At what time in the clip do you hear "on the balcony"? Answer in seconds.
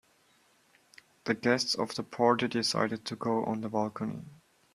3.45-4.23